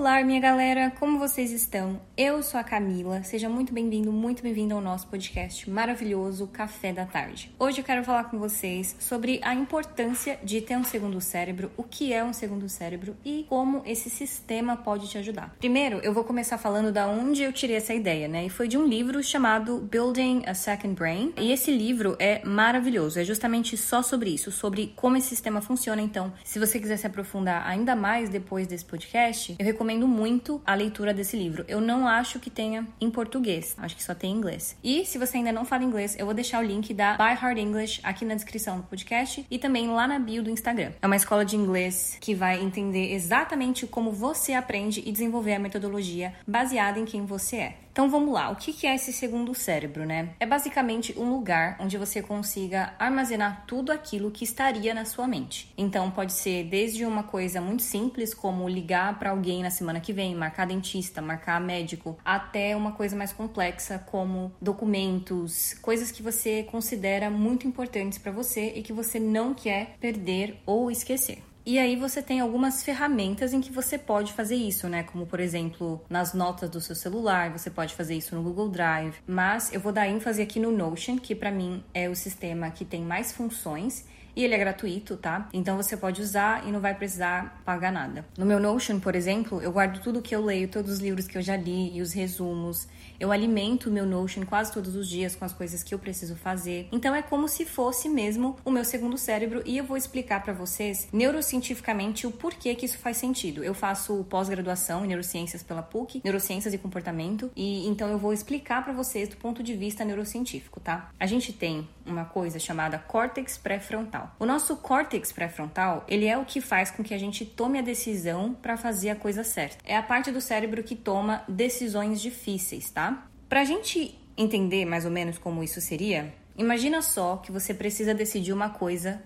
Olá, 0.00 0.24
minha 0.24 0.40
galera, 0.40 0.90
como 0.98 1.18
vocês 1.18 1.52
estão? 1.52 2.00
Eu 2.16 2.42
sou 2.42 2.58
a 2.58 2.64
Camila, 2.64 3.22
seja 3.22 3.50
muito 3.50 3.70
bem-vindo, 3.70 4.10
muito 4.10 4.42
bem-vindo 4.42 4.74
ao 4.74 4.80
nosso 4.80 5.06
podcast 5.08 5.68
maravilhoso 5.68 6.46
Café 6.46 6.90
da 6.90 7.04
Tarde. 7.04 7.54
Hoje 7.58 7.82
eu 7.82 7.84
quero 7.84 8.02
falar 8.02 8.24
com 8.24 8.38
vocês 8.38 8.96
sobre 8.98 9.38
a 9.44 9.54
importância 9.54 10.38
de 10.42 10.62
ter 10.62 10.74
um 10.78 10.84
segundo 10.84 11.20
cérebro, 11.20 11.70
o 11.76 11.82
que 11.82 12.14
é 12.14 12.24
um 12.24 12.32
segundo 12.32 12.66
cérebro 12.66 13.14
e 13.22 13.44
como 13.46 13.82
esse 13.84 14.08
sistema 14.08 14.74
pode 14.74 15.06
te 15.06 15.18
ajudar. 15.18 15.54
Primeiro, 15.58 15.98
eu 15.98 16.14
vou 16.14 16.24
começar 16.24 16.56
falando 16.56 16.90
da 16.90 17.06
onde 17.06 17.42
eu 17.42 17.52
tirei 17.52 17.76
essa 17.76 17.92
ideia, 17.92 18.26
né? 18.26 18.46
E 18.46 18.48
foi 18.48 18.68
de 18.68 18.78
um 18.78 18.86
livro 18.86 19.22
chamado 19.22 19.76
Building 19.80 20.44
a 20.46 20.54
Second 20.54 20.94
Brain. 20.94 21.34
E 21.36 21.52
esse 21.52 21.70
livro 21.70 22.16
é 22.18 22.42
maravilhoso, 22.42 23.20
é 23.20 23.24
justamente 23.24 23.76
só 23.76 24.00
sobre 24.00 24.30
isso, 24.30 24.50
sobre 24.50 24.94
como 24.96 25.18
esse 25.18 25.28
sistema 25.28 25.60
funciona. 25.60 26.00
Então, 26.00 26.32
se 26.42 26.58
você 26.58 26.80
quiser 26.80 26.96
se 26.96 27.06
aprofundar 27.06 27.68
ainda 27.68 27.94
mais 27.94 28.30
depois 28.30 28.66
desse 28.66 28.86
podcast, 28.86 29.56
eu 29.58 29.66
recomendo 29.66 29.89
muito 30.06 30.60
a 30.66 30.74
leitura 30.74 31.12
desse 31.14 31.36
livro. 31.36 31.64
Eu 31.68 31.80
não 31.80 32.06
acho 32.06 32.38
que 32.38 32.50
tenha 32.50 32.86
em 33.00 33.10
português, 33.10 33.74
acho 33.78 33.96
que 33.96 34.02
só 34.02 34.14
tem 34.14 34.32
em 34.32 34.36
inglês. 34.36 34.76
E 34.82 35.04
se 35.04 35.18
você 35.18 35.38
ainda 35.38 35.52
não 35.52 35.64
fala 35.64 35.84
inglês, 35.84 36.16
eu 36.18 36.26
vou 36.26 36.34
deixar 36.34 36.60
o 36.60 36.66
link 36.66 36.92
da 36.94 37.14
By 37.14 37.34
Hard 37.34 37.58
English 37.58 38.00
aqui 38.02 38.24
na 38.24 38.34
descrição 38.34 38.78
do 38.78 38.82
podcast 38.84 39.46
e 39.50 39.58
também 39.58 39.88
lá 39.88 40.06
na 40.06 40.18
bio 40.18 40.42
do 40.42 40.50
Instagram. 40.50 40.92
É 41.00 41.06
uma 41.06 41.16
escola 41.16 41.44
de 41.44 41.56
inglês 41.56 42.16
que 42.20 42.34
vai 42.34 42.60
entender 42.60 43.12
exatamente 43.12 43.86
como 43.86 44.12
você 44.12 44.52
aprende 44.52 45.02
e 45.04 45.12
desenvolver 45.12 45.54
a 45.54 45.58
metodologia 45.58 46.34
baseada 46.46 46.98
em 46.98 47.04
quem 47.04 47.24
você 47.24 47.56
é. 47.56 47.76
Então 47.92 48.08
vamos 48.08 48.32
lá, 48.32 48.50
o 48.50 48.56
que 48.56 48.86
é 48.86 48.94
esse 48.94 49.12
segundo 49.12 49.54
cérebro, 49.54 50.06
né? 50.06 50.30
É 50.38 50.46
basicamente 50.46 51.14
um 51.18 51.28
lugar 51.28 51.76
onde 51.80 51.98
você 51.98 52.22
consiga 52.22 52.94
armazenar 52.98 53.64
tudo 53.66 53.90
aquilo 53.90 54.30
que 54.30 54.44
estaria 54.44 54.94
na 54.94 55.04
sua 55.04 55.26
mente. 55.26 55.72
Então 55.76 56.10
pode 56.10 56.32
ser 56.32 56.64
desde 56.64 57.04
uma 57.04 57.24
coisa 57.24 57.60
muito 57.60 57.82
simples, 57.82 58.32
como 58.32 58.68
ligar 58.68 59.18
para 59.18 59.30
alguém 59.30 59.62
na 59.62 59.70
semana 59.70 60.00
que 60.00 60.12
vem, 60.12 60.34
marcar 60.34 60.66
dentista, 60.66 61.20
marcar 61.20 61.60
médico, 61.60 62.16
até 62.24 62.76
uma 62.76 62.92
coisa 62.92 63.16
mais 63.16 63.32
complexa, 63.32 63.98
como 63.98 64.52
documentos, 64.60 65.74
coisas 65.82 66.12
que 66.12 66.22
você 66.22 66.62
considera 66.62 67.28
muito 67.28 67.66
importantes 67.66 68.18
para 68.18 68.30
você 68.30 68.72
e 68.76 68.82
que 68.82 68.92
você 68.92 69.18
não 69.18 69.52
quer 69.52 69.96
perder 70.00 70.60
ou 70.64 70.90
esquecer. 70.90 71.49
E 71.64 71.78
aí 71.78 71.94
você 71.94 72.22
tem 72.22 72.40
algumas 72.40 72.82
ferramentas 72.82 73.52
em 73.52 73.60
que 73.60 73.70
você 73.70 73.98
pode 73.98 74.32
fazer 74.32 74.56
isso, 74.56 74.88
né? 74.88 75.02
Como 75.02 75.26
por 75.26 75.40
exemplo, 75.40 76.02
nas 76.08 76.32
notas 76.32 76.70
do 76.70 76.80
seu 76.80 76.94
celular, 76.94 77.50
você 77.50 77.70
pode 77.70 77.94
fazer 77.94 78.14
isso 78.14 78.34
no 78.34 78.42
Google 78.42 78.68
Drive. 78.68 79.16
Mas 79.26 79.72
eu 79.72 79.80
vou 79.80 79.92
dar 79.92 80.08
ênfase 80.08 80.40
aqui 80.40 80.58
no 80.58 80.72
Notion, 80.72 81.18
que 81.18 81.34
para 81.34 81.50
mim 81.50 81.84
é 81.92 82.08
o 82.08 82.14
sistema 82.14 82.70
que 82.70 82.84
tem 82.84 83.02
mais 83.02 83.32
funções 83.32 84.06
e 84.34 84.44
ele 84.44 84.54
é 84.54 84.58
gratuito, 84.58 85.16
tá? 85.16 85.48
Então 85.52 85.76
você 85.76 85.96
pode 85.96 86.20
usar 86.20 86.66
e 86.66 86.72
não 86.72 86.80
vai 86.80 86.94
precisar 86.94 87.62
pagar 87.64 87.92
nada. 87.92 88.24
No 88.36 88.46
meu 88.46 88.60
Notion, 88.60 89.00
por 89.00 89.14
exemplo, 89.14 89.60
eu 89.60 89.72
guardo 89.72 90.00
tudo 90.00 90.22
que 90.22 90.34
eu 90.34 90.44
leio, 90.44 90.68
todos 90.68 90.92
os 90.92 90.98
livros 90.98 91.26
que 91.26 91.38
eu 91.38 91.42
já 91.42 91.56
li 91.56 91.96
e 91.96 92.00
os 92.00 92.12
resumos. 92.12 92.88
Eu 93.18 93.30
alimento 93.30 93.90
o 93.90 93.92
meu 93.92 94.06
Notion 94.06 94.46
quase 94.46 94.72
todos 94.72 94.94
os 94.94 95.08
dias 95.08 95.36
com 95.36 95.44
as 95.44 95.52
coisas 95.52 95.82
que 95.82 95.94
eu 95.94 95.98
preciso 95.98 96.36
fazer. 96.36 96.88
Então 96.90 97.14
é 97.14 97.22
como 97.22 97.48
se 97.48 97.66
fosse 97.66 98.08
mesmo 98.08 98.56
o 98.64 98.70
meu 98.70 98.84
segundo 98.84 99.18
cérebro 99.18 99.62
e 99.66 99.76
eu 99.76 99.84
vou 99.84 99.96
explicar 99.96 100.42
para 100.42 100.52
vocês 100.52 101.08
neurocientificamente 101.12 102.26
o 102.26 102.30
porquê 102.30 102.74
que 102.74 102.86
isso 102.86 102.98
faz 102.98 103.18
sentido. 103.18 103.62
Eu 103.62 103.74
faço 103.74 104.24
pós-graduação 104.24 105.04
em 105.04 105.08
neurociências 105.08 105.62
pela 105.62 105.82
PUC, 105.82 106.22
neurociências 106.24 106.72
e 106.72 106.78
comportamento, 106.78 107.50
e 107.54 107.86
então 107.86 108.08
eu 108.08 108.18
vou 108.18 108.32
explicar 108.32 108.82
para 108.82 108.92
vocês 108.92 109.28
do 109.28 109.36
ponto 109.36 109.62
de 109.62 109.74
vista 109.74 110.04
neurocientífico, 110.04 110.80
tá? 110.80 111.10
A 111.18 111.26
gente 111.26 111.52
tem 111.52 111.86
uma 112.10 112.24
coisa 112.24 112.58
chamada 112.58 112.98
córtex 112.98 113.56
pré-frontal. 113.56 114.34
O 114.38 114.44
nosso 114.44 114.76
córtex 114.76 115.32
pré-frontal, 115.32 116.04
ele 116.08 116.26
é 116.26 116.36
o 116.36 116.44
que 116.44 116.60
faz 116.60 116.90
com 116.90 117.02
que 117.02 117.14
a 117.14 117.18
gente 117.18 117.44
tome 117.44 117.78
a 117.78 117.82
decisão 117.82 118.54
para 118.54 118.76
fazer 118.76 119.10
a 119.10 119.16
coisa 119.16 119.44
certa. 119.44 119.78
É 119.84 119.96
a 119.96 120.02
parte 120.02 120.30
do 120.30 120.40
cérebro 120.40 120.82
que 120.82 120.96
toma 120.96 121.42
decisões 121.48 122.20
difíceis, 122.20 122.90
tá? 122.90 123.26
Pra 123.48 123.64
gente 123.64 124.18
entender 124.36 124.84
mais 124.84 125.04
ou 125.04 125.10
menos 125.10 125.38
como 125.38 125.62
isso 125.62 125.80
seria, 125.80 126.34
imagina 126.56 127.02
só 127.02 127.36
que 127.36 127.52
você 127.52 127.74
precisa 127.74 128.14
decidir 128.14 128.52
uma 128.52 128.70
coisa 128.70 129.22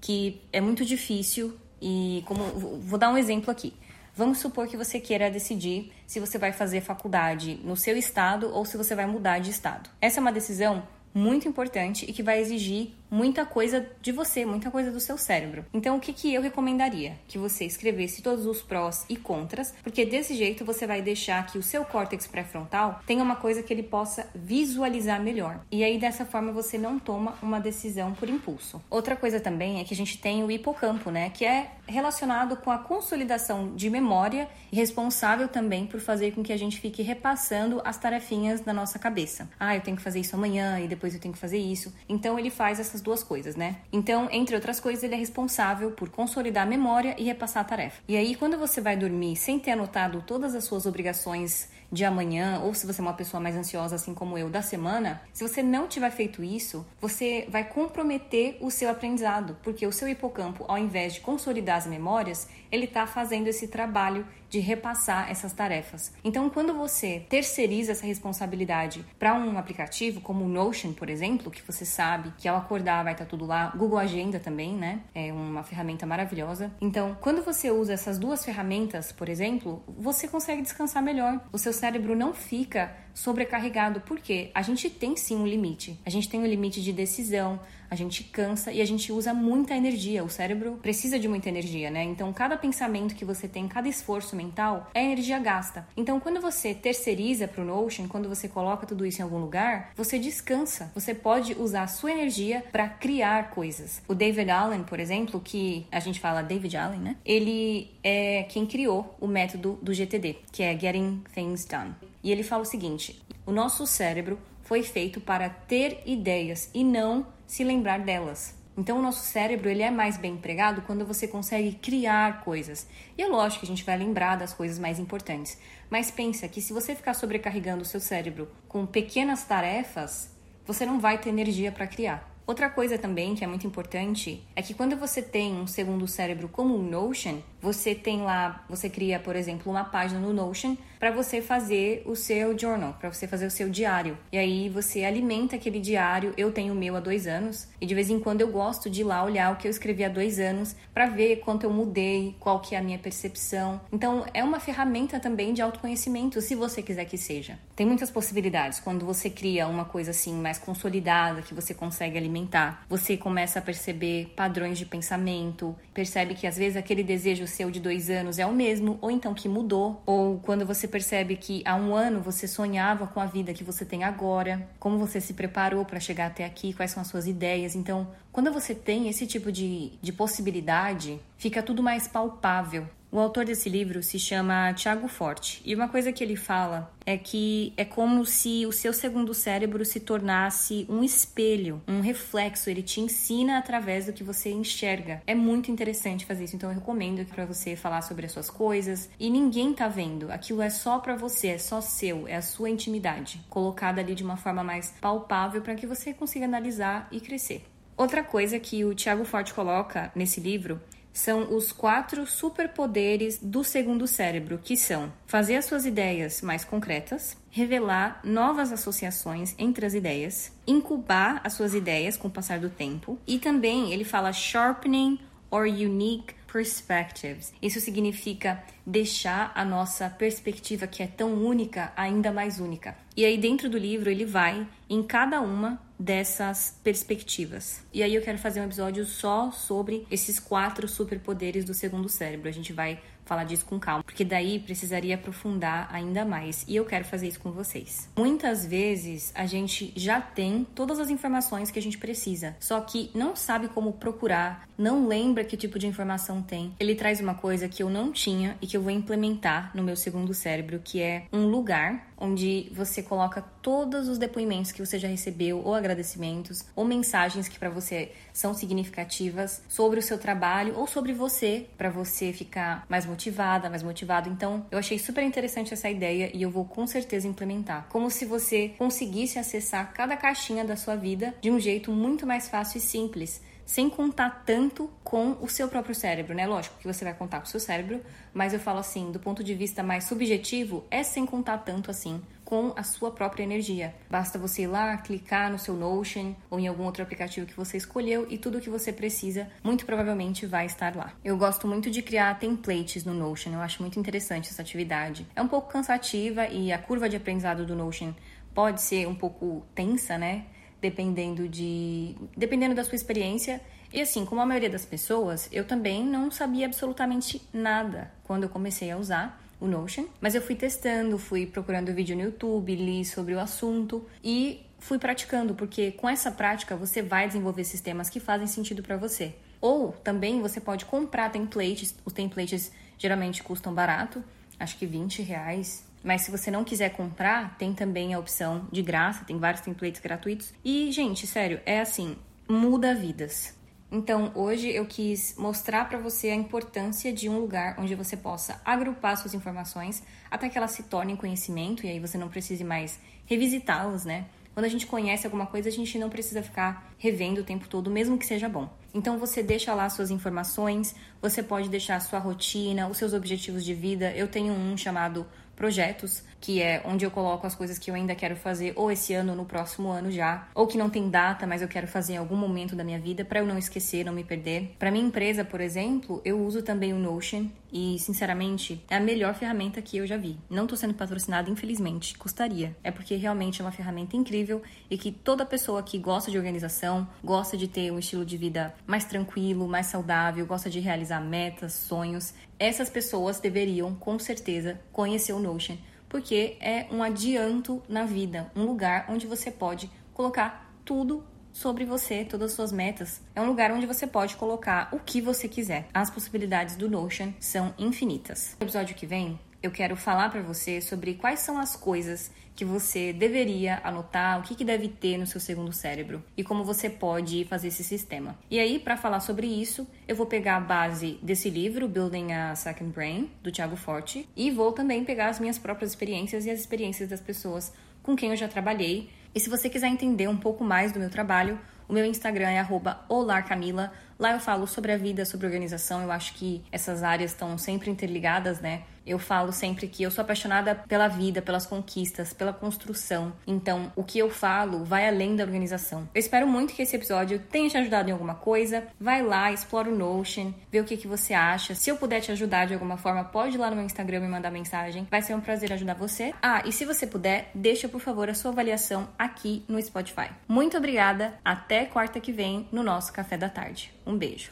que 0.00 0.40
é 0.52 0.60
muito 0.60 0.84
difícil 0.84 1.56
e 1.80 2.22
como 2.26 2.42
vou 2.80 2.98
dar 2.98 3.10
um 3.10 3.18
exemplo 3.18 3.50
aqui. 3.50 3.74
Vamos 4.14 4.38
supor 4.38 4.66
que 4.66 4.78
você 4.78 4.98
queira 4.98 5.30
decidir 5.30 5.92
se 6.06 6.18
você 6.18 6.38
vai 6.38 6.50
fazer 6.50 6.80
faculdade 6.80 7.60
no 7.62 7.76
seu 7.76 7.96
estado 7.98 8.50
ou 8.50 8.64
se 8.64 8.76
você 8.76 8.94
vai 8.94 9.04
mudar 9.04 9.40
de 9.40 9.50
estado. 9.50 9.90
Essa 10.00 10.20
é 10.20 10.22
uma 10.22 10.32
decisão 10.32 10.82
muito 11.16 11.48
importante 11.48 12.04
e 12.06 12.12
que 12.12 12.22
vai 12.22 12.38
exigir 12.38 12.90
muita 13.10 13.44
coisa 13.44 13.88
de 14.00 14.12
você, 14.12 14.44
muita 14.44 14.70
coisa 14.70 14.90
do 14.90 15.00
seu 15.00 15.16
cérebro. 15.16 15.64
Então, 15.72 15.96
o 15.96 16.00
que, 16.00 16.12
que 16.12 16.32
eu 16.32 16.42
recomendaria? 16.42 17.18
Que 17.28 17.38
você 17.38 17.64
escrevesse 17.64 18.22
todos 18.22 18.46
os 18.46 18.62
prós 18.62 19.04
e 19.08 19.16
contras, 19.16 19.74
porque 19.82 20.04
desse 20.04 20.34
jeito 20.34 20.64
você 20.64 20.86
vai 20.86 21.02
deixar 21.02 21.46
que 21.46 21.58
o 21.58 21.62
seu 21.62 21.84
córtex 21.84 22.26
pré-frontal 22.26 23.00
tenha 23.06 23.22
uma 23.22 23.36
coisa 23.36 23.62
que 23.62 23.72
ele 23.72 23.82
possa 23.82 24.28
visualizar 24.34 25.22
melhor. 25.22 25.60
E 25.70 25.84
aí, 25.84 25.98
dessa 25.98 26.24
forma, 26.24 26.52
você 26.52 26.78
não 26.78 26.98
toma 26.98 27.34
uma 27.42 27.60
decisão 27.60 28.12
por 28.12 28.28
impulso. 28.28 28.82
Outra 28.90 29.16
coisa 29.16 29.40
também 29.40 29.80
é 29.80 29.84
que 29.84 29.94
a 29.94 29.96
gente 29.96 30.18
tem 30.18 30.42
o 30.42 30.50
hipocampo, 30.50 31.10
né? 31.10 31.30
Que 31.30 31.44
é 31.44 31.72
relacionado 31.86 32.56
com 32.56 32.70
a 32.70 32.78
consolidação 32.78 33.74
de 33.74 33.88
memória 33.88 34.48
e 34.72 34.76
responsável 34.76 35.48
também 35.48 35.86
por 35.86 36.00
fazer 36.00 36.32
com 36.32 36.42
que 36.42 36.52
a 36.52 36.56
gente 36.56 36.80
fique 36.80 37.02
repassando 37.02 37.80
as 37.84 37.96
tarefinhas 37.96 38.64
na 38.64 38.72
nossa 38.72 38.98
cabeça. 38.98 39.48
Ah, 39.58 39.76
eu 39.76 39.80
tenho 39.80 39.96
que 39.96 40.02
fazer 40.02 40.20
isso 40.20 40.34
amanhã 40.34 40.80
e 40.80 40.88
depois 40.88 41.14
eu 41.14 41.20
tenho 41.20 41.34
que 41.34 41.40
fazer 41.40 41.58
isso. 41.58 41.92
Então 42.08 42.38
ele 42.38 42.50
faz 42.50 42.80
essas 42.96 43.00
duas 43.00 43.22
coisas, 43.22 43.56
né? 43.56 43.76
Então, 43.92 44.28
entre 44.30 44.54
outras 44.54 44.80
coisas, 44.80 45.04
ele 45.04 45.14
é 45.14 45.18
responsável 45.18 45.90
por 45.90 46.08
consolidar 46.08 46.66
a 46.66 46.68
memória 46.68 47.14
e 47.18 47.24
repassar 47.24 47.62
a 47.62 47.64
tarefa. 47.64 48.00
E 48.08 48.16
aí, 48.16 48.34
quando 48.34 48.58
você 48.58 48.80
vai 48.80 48.96
dormir 48.96 49.36
sem 49.36 49.58
ter 49.58 49.72
anotado 49.72 50.22
todas 50.26 50.54
as 50.54 50.64
suas 50.64 50.86
obrigações 50.86 51.68
de 51.92 52.04
amanhã, 52.04 52.60
ou 52.64 52.74
se 52.74 52.86
você 52.86 53.00
é 53.00 53.02
uma 53.02 53.12
pessoa 53.12 53.40
mais 53.40 53.54
ansiosa, 53.54 53.94
assim 53.94 54.12
como 54.12 54.36
eu, 54.36 54.50
da 54.50 54.60
semana, 54.60 55.22
se 55.32 55.46
você 55.46 55.62
não 55.62 55.86
tiver 55.86 56.10
feito 56.10 56.42
isso, 56.42 56.84
você 57.00 57.46
vai 57.48 57.62
comprometer 57.62 58.56
o 58.60 58.70
seu 58.70 58.90
aprendizado, 58.90 59.56
porque 59.62 59.86
o 59.86 59.92
seu 59.92 60.08
hipocampo, 60.08 60.64
ao 60.66 60.78
invés 60.78 61.14
de 61.14 61.20
consolidar 61.20 61.76
as 61.76 61.86
memórias, 61.86 62.48
ele 62.72 62.86
está 62.86 63.06
fazendo 63.06 63.46
esse 63.46 63.68
trabalho 63.68 64.26
de 64.48 64.58
repassar 64.58 65.30
essas 65.30 65.52
tarefas. 65.52 66.12
Então, 66.24 66.48
quando 66.50 66.74
você 66.74 67.24
terceiriza 67.28 67.92
essa 67.92 68.06
responsabilidade 68.06 69.04
para 69.18 69.34
um 69.34 69.58
aplicativo 69.58 70.20
como 70.20 70.44
o 70.44 70.48
Notion, 70.48 70.92
por 70.92 71.10
exemplo, 71.10 71.50
que 71.50 71.62
você 71.62 71.84
sabe 71.84 72.32
que 72.38 72.48
ao 72.48 72.56
acordar 72.56 73.04
vai 73.04 73.12
estar 73.12 73.24
tá 73.24 73.30
tudo 73.30 73.44
lá, 73.46 73.72
Google 73.76 73.98
Agenda 73.98 74.38
também, 74.38 74.74
né? 74.74 75.00
É 75.14 75.32
uma 75.32 75.62
ferramenta 75.62 76.06
maravilhosa. 76.06 76.72
Então, 76.80 77.16
quando 77.20 77.42
você 77.42 77.70
usa 77.70 77.92
essas 77.92 78.18
duas 78.18 78.44
ferramentas, 78.44 79.12
por 79.12 79.28
exemplo, 79.28 79.82
você 79.86 80.28
consegue 80.28 80.62
descansar 80.62 81.02
melhor. 81.02 81.40
O 81.52 81.58
seu 81.58 81.72
cérebro 81.72 82.14
não 82.14 82.32
fica 82.32 83.05
sobrecarregado, 83.16 84.02
porque 84.02 84.50
a 84.54 84.60
gente 84.60 84.90
tem 84.90 85.16
sim 85.16 85.36
um 85.36 85.46
limite. 85.46 85.98
A 86.04 86.10
gente 86.10 86.28
tem 86.28 86.38
um 86.38 86.46
limite 86.46 86.82
de 86.82 86.92
decisão, 86.92 87.58
a 87.90 87.94
gente 87.96 88.22
cansa 88.24 88.70
e 88.70 88.80
a 88.82 88.84
gente 88.84 89.10
usa 89.10 89.32
muita 89.32 89.74
energia. 89.74 90.22
O 90.22 90.28
cérebro 90.28 90.78
precisa 90.82 91.18
de 91.18 91.26
muita 91.26 91.48
energia, 91.48 91.90
né? 91.90 92.04
Então, 92.04 92.32
cada 92.32 92.56
pensamento 92.56 93.14
que 93.14 93.24
você 93.24 93.48
tem, 93.48 93.66
cada 93.66 93.88
esforço 93.88 94.36
mental 94.36 94.90
é 94.92 95.02
energia 95.02 95.38
gasta. 95.38 95.88
Então, 95.96 96.20
quando 96.20 96.40
você 96.40 96.74
terceiriza 96.74 97.48
para 97.48 97.62
o 97.62 97.64
Notion, 97.64 98.06
quando 98.06 98.28
você 98.28 98.48
coloca 98.48 98.86
tudo 98.86 99.06
isso 99.06 99.20
em 99.20 99.24
algum 99.24 99.38
lugar, 99.38 99.92
você 99.96 100.18
descansa. 100.18 100.92
Você 100.94 101.14
pode 101.14 101.54
usar 101.54 101.84
a 101.84 101.88
sua 101.88 102.12
energia 102.12 102.64
para 102.70 102.86
criar 102.88 103.50
coisas. 103.50 104.02
O 104.06 104.14
David 104.14 104.50
Allen, 104.50 104.82
por 104.82 105.00
exemplo, 105.00 105.40
que 105.40 105.86
a 105.90 106.00
gente 106.00 106.20
fala 106.20 106.42
David 106.42 106.76
Allen, 106.76 107.00
né? 107.00 107.16
Ele 107.24 107.90
é 108.04 108.42
quem 108.42 108.66
criou 108.66 109.16
o 109.18 109.26
método 109.26 109.78
do 109.80 109.94
GTD, 109.94 110.36
que 110.52 110.62
é 110.62 110.78
Getting 110.78 111.22
Things 111.34 111.64
Done. 111.64 111.94
E 112.22 112.30
ele 112.32 112.42
fala 112.42 112.62
o 112.62 112.66
seguinte: 112.66 113.22
o 113.44 113.52
nosso 113.52 113.86
cérebro 113.86 114.38
foi 114.62 114.82
feito 114.82 115.20
para 115.20 115.48
ter 115.48 116.02
ideias 116.04 116.70
e 116.74 116.82
não 116.82 117.26
se 117.46 117.62
lembrar 117.62 118.00
delas. 118.00 118.54
Então 118.76 118.98
o 118.98 119.02
nosso 119.02 119.24
cérebro 119.24 119.70
ele 119.70 119.82
é 119.82 119.90
mais 119.90 120.18
bem 120.18 120.34
empregado 120.34 120.82
quando 120.82 121.06
você 121.06 121.26
consegue 121.26 121.72
criar 121.72 122.42
coisas. 122.44 122.86
E 123.16 123.22
é 123.22 123.26
lógico 123.26 123.60
que 123.60 123.66
a 123.66 123.74
gente 123.74 123.84
vai 123.84 123.96
lembrar 123.96 124.36
das 124.36 124.52
coisas 124.52 124.78
mais 124.78 124.98
importantes, 124.98 125.58
mas 125.88 126.10
pensa 126.10 126.46
que 126.46 126.60
se 126.60 126.74
você 126.74 126.94
ficar 126.94 127.14
sobrecarregando 127.14 127.82
o 127.82 127.86
seu 127.86 128.00
cérebro 128.00 128.50
com 128.68 128.84
pequenas 128.84 129.44
tarefas, 129.44 130.30
você 130.66 130.84
não 130.84 131.00
vai 131.00 131.16
ter 131.16 131.30
energia 131.30 131.72
para 131.72 131.86
criar. 131.86 132.36
Outra 132.46 132.68
coisa 132.68 132.98
também 132.98 133.34
que 133.34 133.42
é 133.42 133.46
muito 133.46 133.66
importante 133.66 134.46
é 134.54 134.62
que 134.62 134.74
quando 134.74 134.96
você 134.96 135.22
tem 135.22 135.54
um 135.54 135.66
segundo 135.66 136.06
cérebro 136.06 136.48
como 136.48 136.76
o 136.76 136.82
Notion, 136.82 137.40
você 137.66 137.96
tem 137.96 138.22
lá, 138.22 138.64
você 138.68 138.88
cria, 138.88 139.18
por 139.18 139.34
exemplo, 139.34 139.72
uma 139.72 139.82
página 139.82 140.20
no 140.20 140.32
Notion 140.32 140.76
para 141.00 141.10
você 141.10 141.42
fazer 141.42 142.02
o 142.06 142.14
seu 142.14 142.56
journal, 142.56 142.94
para 142.94 143.12
você 143.12 143.26
fazer 143.26 143.44
o 143.44 143.50
seu 143.50 143.68
diário. 143.68 144.16
E 144.32 144.38
aí 144.38 144.68
você 144.68 145.04
alimenta 145.04 145.56
aquele 145.56 145.80
diário. 145.80 146.32
Eu 146.36 146.52
tenho 146.52 146.72
o 146.72 146.76
meu 146.76 146.94
há 146.94 147.00
dois 147.00 147.26
anos 147.26 147.68
e 147.80 147.86
de 147.86 147.94
vez 147.94 148.08
em 148.08 148.20
quando 148.20 148.40
eu 148.40 148.48
gosto 148.48 148.88
de 148.88 149.00
ir 149.00 149.04
lá 149.04 149.24
olhar 149.24 149.52
o 149.52 149.56
que 149.56 149.66
eu 149.66 149.70
escrevi 149.70 150.04
há 150.04 150.08
dois 150.08 150.38
anos 150.38 150.76
para 150.94 151.06
ver 151.06 151.40
quanto 151.40 151.64
eu 151.64 151.70
mudei, 151.70 152.36
qual 152.38 152.60
que 152.60 152.74
é 152.74 152.78
a 152.78 152.82
minha 152.82 152.98
percepção. 152.98 153.80
Então 153.92 154.24
é 154.32 154.44
uma 154.44 154.60
ferramenta 154.60 155.18
também 155.18 155.52
de 155.52 155.60
autoconhecimento, 155.60 156.40
se 156.40 156.54
você 156.54 156.80
quiser 156.80 157.04
que 157.04 157.18
seja. 157.18 157.58
Tem 157.74 157.84
muitas 157.84 158.10
possibilidades 158.10 158.78
quando 158.78 159.04
você 159.04 159.28
cria 159.28 159.66
uma 159.66 159.84
coisa 159.84 160.12
assim 160.12 160.34
mais 160.34 160.58
consolidada 160.58 161.42
que 161.42 161.52
você 161.52 161.74
consegue 161.74 162.16
alimentar. 162.16 162.86
Você 162.88 163.16
começa 163.16 163.58
a 163.58 163.62
perceber 163.62 164.32
padrões 164.36 164.78
de 164.78 164.86
pensamento, 164.86 165.74
percebe 165.92 166.34
que 166.34 166.46
às 166.46 166.56
vezes 166.56 166.76
aquele 166.76 167.02
desejo 167.02 167.46
seu 167.56 167.70
de 167.70 167.80
dois 167.80 168.10
anos 168.10 168.38
é 168.38 168.44
o 168.44 168.52
mesmo, 168.52 168.98
ou 169.00 169.10
então 169.10 169.32
que 169.32 169.48
mudou, 169.48 170.02
ou 170.04 170.38
quando 170.40 170.66
você 170.66 170.86
percebe 170.86 171.36
que 171.36 171.62
há 171.64 171.74
um 171.74 171.94
ano 171.94 172.20
você 172.20 172.46
sonhava 172.46 173.06
com 173.06 173.18
a 173.18 173.24
vida 173.24 173.54
que 173.54 173.64
você 173.64 173.82
tem 173.82 174.04
agora, 174.04 174.68
como 174.78 174.98
você 174.98 175.22
se 175.22 175.32
preparou 175.32 175.82
para 175.84 175.98
chegar 175.98 176.26
até 176.26 176.44
aqui, 176.44 176.74
quais 176.74 176.90
são 176.90 177.00
as 177.00 177.08
suas 177.08 177.26
ideias. 177.26 177.74
Então, 177.74 178.08
quando 178.30 178.52
você 178.52 178.74
tem 178.74 179.08
esse 179.08 179.26
tipo 179.26 179.50
de, 179.50 179.92
de 180.02 180.12
possibilidade, 180.12 181.18
fica 181.38 181.62
tudo 181.62 181.82
mais 181.82 182.06
palpável. 182.06 182.86
O 183.16 183.18
autor 183.18 183.46
desse 183.46 183.70
livro 183.70 184.02
se 184.02 184.18
chama 184.18 184.74
Tiago 184.74 185.08
Forte 185.08 185.62
e 185.64 185.74
uma 185.74 185.88
coisa 185.88 186.12
que 186.12 186.22
ele 186.22 186.36
fala 186.36 186.92
é 187.06 187.16
que 187.16 187.72
é 187.74 187.82
como 187.82 188.26
se 188.26 188.66
o 188.66 188.72
seu 188.72 188.92
segundo 188.92 189.32
cérebro 189.32 189.86
se 189.86 190.00
tornasse 190.00 190.84
um 190.86 191.02
espelho, 191.02 191.80
um 191.88 192.02
reflexo. 192.02 192.68
Ele 192.68 192.82
te 192.82 193.00
ensina 193.00 193.56
através 193.56 194.04
do 194.04 194.12
que 194.12 194.22
você 194.22 194.50
enxerga. 194.50 195.22
É 195.26 195.34
muito 195.34 195.70
interessante 195.70 196.26
fazer 196.26 196.44
isso, 196.44 196.56
então 196.56 196.68
eu 196.68 196.74
recomendo 196.74 197.24
para 197.24 197.46
você 197.46 197.74
falar 197.74 198.02
sobre 198.02 198.26
as 198.26 198.32
suas 198.32 198.50
coisas 198.50 199.08
e 199.18 199.30
ninguém 199.30 199.72
tá 199.72 199.88
vendo. 199.88 200.30
Aquilo 200.30 200.60
é 200.60 200.68
só 200.68 200.98
para 200.98 201.16
você, 201.16 201.46
é 201.46 201.58
só 201.58 201.80
seu, 201.80 202.28
é 202.28 202.36
a 202.36 202.42
sua 202.42 202.68
intimidade, 202.68 203.40
colocada 203.48 203.98
ali 203.98 204.14
de 204.14 204.24
uma 204.24 204.36
forma 204.36 204.62
mais 204.62 204.92
palpável 205.00 205.62
para 205.62 205.74
que 205.74 205.86
você 205.86 206.12
consiga 206.12 206.44
analisar 206.44 207.08
e 207.10 207.18
crescer. 207.18 207.64
Outra 207.96 208.22
coisa 208.22 208.60
que 208.60 208.84
o 208.84 208.94
Tiago 208.94 209.24
Forte 209.24 209.54
coloca 209.54 210.12
nesse 210.14 210.38
livro 210.38 210.78
são 211.16 211.56
os 211.56 211.72
quatro 211.72 212.26
superpoderes 212.26 213.38
do 213.40 213.64
segundo 213.64 214.06
cérebro, 214.06 214.60
que 214.62 214.76
são 214.76 215.10
fazer 215.26 215.56
as 215.56 215.64
suas 215.64 215.86
ideias 215.86 216.42
mais 216.42 216.62
concretas, 216.62 217.36
revelar 217.50 218.20
novas 218.22 218.70
associações 218.70 219.54
entre 219.58 219.86
as 219.86 219.94
ideias, 219.94 220.52
incubar 220.66 221.40
as 221.42 221.54
suas 221.54 221.72
ideias 221.72 222.18
com 222.18 222.28
o 222.28 222.30
passar 222.30 222.60
do 222.60 222.68
tempo, 222.68 223.18
e 223.26 223.38
também 223.38 223.92
ele 223.92 224.04
fala 224.04 224.30
sharpening 224.30 225.18
or 225.50 225.62
unique 225.62 226.34
perspectives. 226.52 227.52
Isso 227.62 227.80
significa 227.80 228.62
deixar 228.84 229.52
a 229.54 229.64
nossa 229.64 230.10
perspectiva, 230.10 230.86
que 230.86 231.02
é 231.02 231.06
tão 231.06 231.32
única, 231.32 231.92
ainda 231.96 232.30
mais 232.30 232.60
única. 232.60 232.96
E 233.16 233.24
aí, 233.24 233.38
dentro 233.38 233.68
do 233.68 233.78
livro, 233.78 234.10
ele 234.10 234.24
vai 234.24 234.66
em 234.88 235.02
cada 235.02 235.40
uma 235.40 235.80
dessas 235.98 236.78
perspectivas. 236.82 237.82
E 237.92 238.02
aí, 238.02 238.14
eu 238.14 238.22
quero 238.22 238.38
fazer 238.38 238.60
um 238.60 238.64
episódio 238.64 239.04
só 239.04 239.50
sobre 239.50 240.06
esses 240.10 240.38
quatro 240.38 240.86
superpoderes 240.88 241.64
do 241.64 241.74
segundo 241.74 242.08
cérebro. 242.08 242.48
A 242.48 242.52
gente 242.52 242.72
vai 242.72 243.00
falar 243.26 243.44
disso 243.44 243.66
com 243.66 243.78
calma, 243.78 244.04
porque 244.04 244.24
daí 244.24 244.58
precisaria 244.58 245.16
aprofundar 245.16 245.88
ainda 245.92 246.24
mais 246.24 246.64
e 246.66 246.76
eu 246.76 246.84
quero 246.84 247.04
fazer 247.04 247.26
isso 247.26 247.40
com 247.40 247.50
vocês. 247.50 248.08
Muitas 248.16 248.64
vezes 248.64 249.32
a 249.34 249.44
gente 249.44 249.92
já 249.96 250.20
tem 250.20 250.66
todas 250.74 250.98
as 250.98 251.10
informações 251.10 251.70
que 251.70 251.78
a 251.78 251.82
gente 251.82 251.98
precisa, 251.98 252.56
só 252.60 252.80
que 252.80 253.10
não 253.12 253.34
sabe 253.34 253.68
como 253.68 253.92
procurar, 253.92 254.66
não 254.78 255.06
lembra 255.06 255.44
que 255.44 255.56
tipo 255.56 255.78
de 255.78 255.86
informação 255.86 256.40
tem. 256.40 256.72
Ele 256.78 256.94
traz 256.94 257.20
uma 257.20 257.34
coisa 257.34 257.68
que 257.68 257.82
eu 257.82 257.90
não 257.90 258.12
tinha 258.12 258.56
e 258.62 258.66
que 258.66 258.76
eu 258.76 258.82
vou 258.82 258.92
implementar 258.92 259.72
no 259.74 259.82
meu 259.82 259.96
segundo 259.96 260.32
cérebro, 260.32 260.80
que 260.82 261.00
é 261.00 261.26
um 261.32 261.46
lugar 261.46 262.12
onde 262.18 262.70
você 262.72 263.02
coloca 263.02 263.42
todos 263.60 264.08
os 264.08 264.18
depoimentos 264.18 264.72
que 264.72 264.84
você 264.84 264.98
já 264.98 265.08
recebeu, 265.08 265.60
ou 265.64 265.74
agradecimentos, 265.86 266.64
ou 266.74 266.84
mensagens 266.84 267.48
que 267.48 267.58
para 267.58 267.70
você 267.70 268.12
são 268.32 268.52
significativas 268.52 269.62
sobre 269.68 270.00
o 270.00 270.02
seu 270.02 270.18
trabalho 270.18 270.74
ou 270.76 270.86
sobre 270.86 271.12
você, 271.12 271.66
para 271.78 271.88
você 271.88 272.32
ficar 272.32 272.84
mais 272.88 273.06
motivada, 273.06 273.70
mais 273.70 273.82
motivado. 273.82 274.28
Então, 274.28 274.66
eu 274.70 274.78
achei 274.78 274.98
super 274.98 275.22
interessante 275.22 275.72
essa 275.72 275.88
ideia 275.88 276.30
e 276.34 276.42
eu 276.42 276.50
vou 276.50 276.64
com 276.64 276.86
certeza 276.86 277.28
implementar. 277.28 277.86
Como 277.88 278.10
se 278.10 278.24
você 278.24 278.70
conseguisse 278.76 279.38
acessar 279.38 279.92
cada 279.92 280.16
caixinha 280.16 280.64
da 280.64 280.76
sua 280.76 280.96
vida 280.96 281.34
de 281.40 281.50
um 281.50 281.60
jeito 281.60 281.92
muito 281.92 282.26
mais 282.26 282.48
fácil 282.48 282.78
e 282.78 282.80
simples 282.80 283.40
sem 283.66 283.90
contar 283.90 284.44
tanto 284.46 284.88
com 285.02 285.36
o 285.42 285.48
seu 285.48 285.68
próprio 285.68 285.94
cérebro, 285.94 286.32
né? 286.32 286.46
Lógico 286.46 286.78
que 286.78 286.86
você 286.86 287.04
vai 287.04 287.12
contar 287.12 287.40
com 287.40 287.46
o 287.46 287.48
seu 287.48 287.58
cérebro, 287.58 288.00
mas 288.32 288.54
eu 288.54 288.60
falo 288.60 288.78
assim, 288.78 289.10
do 289.10 289.18
ponto 289.18 289.42
de 289.42 289.54
vista 289.54 289.82
mais 289.82 290.04
subjetivo, 290.04 290.84
é 290.88 291.02
sem 291.02 291.26
contar 291.26 291.58
tanto 291.58 291.90
assim 291.90 292.22
com 292.46 292.72
a 292.76 292.82
sua 292.84 293.10
própria 293.10 293.42
energia. 293.42 293.92
Basta 294.08 294.38
você 294.38 294.62
ir 294.62 294.68
lá, 294.68 294.96
clicar 294.96 295.50
no 295.50 295.58
seu 295.58 295.74
Notion 295.74 296.32
ou 296.48 296.58
em 296.58 296.68
algum 296.68 296.84
outro 296.84 297.02
aplicativo 297.02 297.44
que 297.44 297.56
você 297.56 297.76
escolheu 297.76 298.26
e 298.30 298.38
tudo 298.38 298.58
o 298.58 298.60
que 298.60 298.70
você 298.70 298.92
precisa 298.92 299.50
muito 299.62 299.84
provavelmente 299.84 300.46
vai 300.46 300.64
estar 300.64 300.94
lá. 300.94 301.12
Eu 301.24 301.36
gosto 301.36 301.66
muito 301.66 301.90
de 301.90 302.00
criar 302.00 302.38
templates 302.38 303.04
no 303.04 303.12
Notion, 303.12 303.52
eu 303.52 303.60
acho 303.60 303.82
muito 303.82 303.98
interessante 303.98 304.48
essa 304.48 304.62
atividade. 304.62 305.26
É 305.34 305.42
um 305.42 305.48
pouco 305.48 305.68
cansativa 305.68 306.46
e 306.46 306.72
a 306.72 306.78
curva 306.78 307.08
de 307.08 307.16
aprendizado 307.16 307.66
do 307.66 307.74
Notion 307.74 308.14
pode 308.54 308.80
ser 308.80 309.06
um 309.08 309.14
pouco 309.14 309.66
tensa, 309.74 310.16
né? 310.16 310.46
dependendo 310.80 311.48
de 311.48 312.14
dependendo 312.36 312.74
da 312.74 312.84
sua 312.84 312.94
experiência. 312.94 313.60
E 313.92 314.00
assim, 314.00 314.24
como 314.24 314.40
a 314.40 314.46
maioria 314.46 314.70
das 314.70 314.84
pessoas, 314.84 315.48
eu 315.50 315.64
também 315.64 316.04
não 316.04 316.30
sabia 316.30 316.66
absolutamente 316.66 317.42
nada 317.52 318.12
quando 318.24 318.42
eu 318.44 318.48
comecei 318.48 318.90
a 318.90 318.96
usar 318.96 319.45
o 319.60 319.66
Notion, 319.66 320.06
mas 320.20 320.34
eu 320.34 320.42
fui 320.42 320.54
testando, 320.54 321.18
fui 321.18 321.46
procurando 321.46 321.92
vídeo 321.92 322.16
no 322.16 322.22
YouTube, 322.22 322.74
li 322.74 323.04
sobre 323.04 323.34
o 323.34 323.40
assunto 323.40 324.06
e 324.22 324.66
fui 324.78 324.98
praticando, 324.98 325.54
porque 325.54 325.92
com 325.92 326.08
essa 326.08 326.30
prática 326.30 326.76
você 326.76 327.02
vai 327.02 327.26
desenvolver 327.26 327.64
sistemas 327.64 328.10
que 328.10 328.20
fazem 328.20 328.46
sentido 328.46 328.82
para 328.82 328.96
você. 328.96 329.34
Ou 329.60 329.92
também 329.92 330.40
você 330.40 330.60
pode 330.60 330.84
comprar 330.84 331.30
templates, 331.30 331.94
os 332.04 332.12
templates 332.12 332.70
geralmente 332.98 333.42
custam 333.42 333.74
barato, 333.74 334.22
acho 334.58 334.76
que 334.76 334.86
20 334.86 335.22
reais, 335.22 335.84
mas 336.06 336.22
se 336.22 336.30
você 336.30 336.50
não 336.50 336.62
quiser 336.62 336.90
comprar, 336.90 337.56
tem 337.58 337.74
também 337.74 338.14
a 338.14 338.18
opção 338.18 338.68
de 338.70 338.80
graça, 338.80 339.24
tem 339.24 339.38
vários 339.38 339.60
templates 339.60 340.00
gratuitos. 340.00 340.52
E, 340.64 340.92
gente, 340.92 341.26
sério, 341.26 341.60
é 341.66 341.80
assim, 341.80 342.16
muda 342.48 342.94
vidas. 342.94 343.55
Então, 343.90 344.32
hoje 344.34 344.68
eu 344.68 344.84
quis 344.84 345.36
mostrar 345.38 345.88
para 345.88 345.98
você 345.98 346.30
a 346.30 346.34
importância 346.34 347.12
de 347.12 347.28
um 347.28 347.38
lugar 347.38 347.76
onde 347.78 347.94
você 347.94 348.16
possa 348.16 348.60
agrupar 348.64 349.16
suas 349.16 349.32
informações 349.32 350.02
até 350.28 350.48
que 350.48 350.58
elas 350.58 350.72
se 350.72 350.82
tornem 350.84 351.14
conhecimento 351.14 351.86
e 351.86 351.88
aí 351.88 352.00
você 352.00 352.18
não 352.18 352.28
precise 352.28 352.64
mais 352.64 352.98
revisitá-las, 353.26 354.04
né? 354.04 354.26
Quando 354.52 354.64
a 354.64 354.68
gente 354.68 354.86
conhece 354.86 355.26
alguma 355.26 355.46
coisa, 355.46 355.68
a 355.68 355.72
gente 355.72 355.98
não 355.98 356.08
precisa 356.08 356.42
ficar 356.42 356.90
revendo 356.98 357.42
o 357.42 357.44
tempo 357.44 357.68
todo, 357.68 357.90
mesmo 357.90 358.16
que 358.18 358.26
seja 358.26 358.48
bom. 358.48 358.68
Então 358.94 359.18
você 359.18 359.42
deixa 359.42 359.74
lá 359.74 359.88
suas 359.90 360.10
informações, 360.10 360.94
você 361.20 361.42
pode 361.42 361.68
deixar 361.68 362.00
sua 362.00 362.18
rotina, 362.18 362.88
os 362.88 362.96
seus 362.96 363.12
objetivos 363.12 363.64
de 363.64 363.74
vida. 363.74 364.10
Eu 364.12 364.26
tenho 364.26 364.54
um 364.54 364.74
chamado 364.76 365.26
projetos, 365.54 366.24
que 366.46 366.62
é 366.62 366.80
onde 366.84 367.04
eu 367.04 367.10
coloco 367.10 367.44
as 367.44 367.56
coisas 367.56 367.76
que 367.76 367.90
eu 367.90 367.96
ainda 367.96 368.14
quero 368.14 368.36
fazer, 368.36 368.72
ou 368.76 368.88
esse 368.88 369.12
ano 369.12 369.32
ou 369.32 369.36
no 369.36 369.44
próximo 369.44 369.88
ano 369.88 370.12
já, 370.12 370.46
ou 370.54 370.64
que 370.68 370.78
não 370.78 370.88
tem 370.88 371.10
data, 371.10 371.44
mas 371.44 371.60
eu 371.60 371.66
quero 371.66 371.88
fazer 371.88 372.12
em 372.12 372.18
algum 372.18 372.36
momento 372.36 372.76
da 372.76 372.84
minha 372.84 373.00
vida 373.00 373.24
para 373.24 373.40
eu 373.40 373.46
não 373.46 373.58
esquecer, 373.58 374.04
não 374.04 374.12
me 374.12 374.22
perder. 374.22 374.76
Para 374.78 374.92
minha 374.92 375.04
empresa, 375.04 375.44
por 375.44 375.60
exemplo, 375.60 376.22
eu 376.24 376.40
uso 376.40 376.62
também 376.62 376.92
o 376.92 377.00
Notion 377.00 377.48
e, 377.72 377.98
sinceramente, 377.98 378.80
é 378.88 378.94
a 378.94 379.00
melhor 379.00 379.34
ferramenta 379.34 379.82
que 379.82 379.96
eu 379.96 380.06
já 380.06 380.16
vi. 380.16 380.38
Não 380.48 380.68
tô 380.68 380.76
sendo 380.76 380.94
patrocinada, 380.94 381.50
infelizmente, 381.50 382.16
custaria. 382.16 382.76
É 382.84 382.92
porque 382.92 383.16
realmente 383.16 383.60
é 383.60 383.64
uma 383.64 383.72
ferramenta 383.72 384.16
incrível 384.16 384.62
e 384.88 384.96
que 384.96 385.10
toda 385.10 385.44
pessoa 385.44 385.82
que 385.82 385.98
gosta 385.98 386.30
de 386.30 386.38
organização, 386.38 387.08
gosta 387.24 387.56
de 387.56 387.66
ter 387.66 387.90
um 387.90 387.98
estilo 387.98 388.24
de 388.24 388.36
vida 388.36 388.72
mais 388.86 389.04
tranquilo, 389.04 389.66
mais 389.66 389.86
saudável, 389.86 390.46
gosta 390.46 390.70
de 390.70 390.78
realizar 390.78 391.20
metas, 391.20 391.72
sonhos, 391.72 392.32
essas 392.56 392.88
pessoas 392.88 393.40
deveriam, 393.40 393.96
com 393.96 394.16
certeza, 394.16 394.80
conhecer 394.92 395.32
o 395.32 395.40
Notion, 395.40 395.76
porque 396.08 396.56
é 396.60 396.86
um 396.90 397.02
adianto 397.02 397.82
na 397.88 398.04
vida, 398.04 398.50
um 398.54 398.64
lugar 398.64 399.06
onde 399.08 399.26
você 399.26 399.50
pode 399.50 399.90
colocar 400.12 400.72
tudo 400.84 401.24
sobre 401.52 401.84
você, 401.86 402.24
todas 402.24 402.50
as 402.50 402.56
suas 402.56 402.70
metas. 402.70 403.22
É 403.34 403.40
um 403.40 403.46
lugar 403.46 403.72
onde 403.72 403.86
você 403.86 404.06
pode 404.06 404.36
colocar 404.36 404.90
o 404.92 405.00
que 405.00 405.22
você 405.22 405.48
quiser. 405.48 405.88
As 405.92 406.10
possibilidades 406.10 406.76
do 406.76 406.88
Notion 406.88 407.32
são 407.40 407.74
infinitas. 407.78 408.54
No 408.60 408.66
episódio 408.66 408.94
que 408.94 409.06
vem, 409.06 409.40
eu 409.66 409.70
quero 409.70 409.96
falar 409.96 410.30
para 410.30 410.40
você 410.40 410.80
sobre 410.80 411.14
quais 411.14 411.40
são 411.40 411.58
as 411.58 411.74
coisas 411.74 412.30
que 412.54 412.64
você 412.64 413.12
deveria 413.12 413.80
anotar, 413.84 414.38
o 414.38 414.42
que, 414.42 414.54
que 414.54 414.64
deve 414.64 414.88
ter 414.88 415.18
no 415.18 415.26
seu 415.26 415.38
segundo 415.38 415.72
cérebro 415.72 416.24
e 416.36 416.42
como 416.42 416.64
você 416.64 416.88
pode 416.88 417.44
fazer 417.44 417.68
esse 417.68 417.84
sistema. 417.84 418.38
E 418.50 418.58
aí, 418.58 418.78
para 418.78 418.96
falar 418.96 419.20
sobre 419.20 419.46
isso, 419.46 419.86
eu 420.08 420.16
vou 420.16 420.24
pegar 420.24 420.56
a 420.56 420.60
base 420.60 421.18
desse 421.22 421.50
livro, 421.50 421.86
Building 421.86 422.32
a 422.32 422.54
Second 422.54 422.90
Brain, 422.92 423.30
do 423.42 423.52
Thiago 423.52 423.76
Forte, 423.76 424.26
e 424.34 424.50
vou 424.50 424.72
também 424.72 425.04
pegar 425.04 425.28
as 425.28 425.38
minhas 425.38 425.58
próprias 425.58 425.90
experiências 425.90 426.46
e 426.46 426.50
as 426.50 426.60
experiências 426.60 427.10
das 427.10 427.20
pessoas 427.20 427.72
com 428.02 428.16
quem 428.16 428.30
eu 428.30 428.36
já 428.36 428.48
trabalhei. 428.48 429.10
E 429.34 429.40
se 429.40 429.50
você 429.50 429.68
quiser 429.68 429.88
entender 429.88 430.28
um 430.28 430.36
pouco 430.36 430.64
mais 430.64 430.92
do 430.92 430.98
meu 430.98 431.10
trabalho, 431.10 431.60
o 431.88 431.92
meu 431.92 432.04
Instagram 432.04 432.48
é 432.48 432.66
olarcamila. 433.08 433.92
Lá 434.18 434.32
eu 434.32 434.40
falo 434.40 434.66
sobre 434.66 434.92
a 434.92 434.96
vida, 434.96 435.24
sobre 435.24 435.46
organização. 435.46 436.02
Eu 436.02 436.10
acho 436.10 436.34
que 436.34 436.64
essas 436.72 437.02
áreas 437.02 437.32
estão 437.32 437.58
sempre 437.58 437.90
interligadas, 437.90 438.60
né? 438.60 438.82
Eu 439.06 439.18
falo 439.18 439.52
sempre 439.52 439.86
que 439.86 440.02
eu 440.02 440.10
sou 440.10 440.22
apaixonada 440.22 440.74
pela 440.74 441.08
vida, 441.08 441.40
pelas 441.40 441.64
conquistas, 441.64 442.32
pela 442.32 442.52
construção. 442.52 443.32
Então, 443.46 443.92
o 443.94 444.02
que 444.02 444.18
eu 444.18 444.28
falo 444.28 444.84
vai 444.84 445.08
além 445.08 445.36
da 445.36 445.44
organização. 445.44 446.08
Eu 446.14 446.18
espero 446.18 446.46
muito 446.46 446.74
que 446.74 446.82
esse 446.82 446.96
episódio 446.96 447.38
tenha 447.38 447.68
te 447.68 447.76
ajudado 447.76 448.08
em 448.08 448.12
alguma 448.12 448.34
coisa. 448.34 448.86
Vai 449.00 449.22
lá, 449.22 449.52
explora 449.52 449.88
o 449.88 449.96
Notion, 449.96 450.52
vê 450.70 450.80
o 450.80 450.84
que, 450.84 450.96
que 450.96 451.06
você 451.06 451.34
acha. 451.34 451.74
Se 451.74 451.90
eu 451.90 451.96
puder 451.96 452.20
te 452.20 452.32
ajudar 452.32 452.66
de 452.66 452.74
alguma 452.74 452.96
forma, 452.96 453.24
pode 453.24 453.56
ir 453.56 453.58
lá 453.58 453.70
no 453.70 453.76
meu 453.76 453.84
Instagram 453.84 454.24
e 454.24 454.28
mandar 454.28 454.50
mensagem. 454.50 455.06
Vai 455.10 455.22
ser 455.22 455.34
um 455.34 455.40
prazer 455.40 455.72
ajudar 455.72 455.94
você. 455.94 456.34
Ah, 456.42 456.62
e 456.64 456.72
se 456.72 456.84
você 456.84 457.06
puder, 457.06 457.50
deixa 457.54 457.88
por 457.88 458.00
favor 458.00 458.28
a 458.28 458.34
sua 458.34 458.50
avaliação 458.50 459.08
aqui 459.18 459.64
no 459.68 459.80
Spotify. 459.80 460.30
Muito 460.48 460.76
obrigada. 460.76 461.34
Até 461.44 461.84
quarta 461.84 462.20
que 462.20 462.32
vem 462.32 462.68
no 462.72 462.82
nosso 462.82 463.12
café 463.12 463.36
da 463.36 463.48
tarde. 463.48 463.92
Um 464.06 464.16
beijo. 464.16 464.44